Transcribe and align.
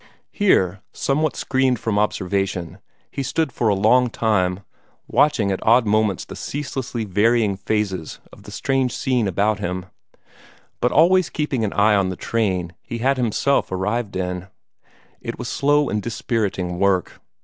Here, 0.31 0.81
somewhat 0.93 1.35
screened 1.35 1.77
from 1.77 1.99
observation, 1.99 2.79
he 3.11 3.21
stood 3.21 3.51
for 3.51 3.67
a 3.67 3.75
long 3.75 4.09
time, 4.09 4.61
watching 5.07 5.51
at 5.51 5.61
odd 5.63 5.85
moments 5.85 6.25
the 6.25 6.35
ceaselessly 6.35 7.03
varying 7.05 7.55
phases 7.55 8.19
of 8.33 8.41
the 8.41 8.49
strange 8.51 8.95
scene 8.95 9.27
about 9.27 9.59
him, 9.59 9.85
but 10.79 10.91
always 10.91 11.29
keeping 11.29 11.63
an 11.63 11.73
eye 11.73 11.93
on 11.93 12.09
the 12.09 12.15
train 12.15 12.73
he 12.81 12.97
had 12.97 13.17
himself 13.17 13.71
arrived 13.71 14.15
in. 14.15 14.47
It 15.21 15.37
was 15.37 15.47
slow 15.49 15.87
and 15.87 16.01
dispiriting 16.01 16.79
work. 16.79 17.21